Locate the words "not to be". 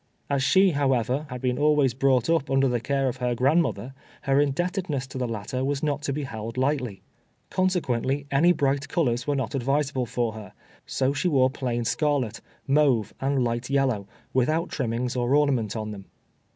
5.83-6.23